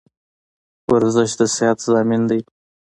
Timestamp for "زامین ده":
1.87-2.37